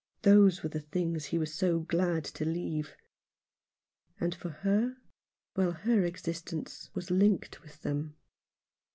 Those 0.23 0.63
,were 0.63 0.69
the 0.69 0.79
things 0.79 1.25
he 1.25 1.37
50 1.37 1.37
Alone 1.37 1.37
in 1.37 1.37
London. 1.37 1.41
was 1.41 1.53
so 1.53 1.79
glad 1.97 2.23
to 2.23 2.43
leave. 2.45 2.95
And 4.19 4.33
for 4.33 4.49
her? 4.49 4.97
Well, 5.55 5.73
her 5.73 6.03
existence 6.05 6.89
was 6.95 7.11
linked 7.11 7.61
with 7.61 7.83
them. 7.83 8.15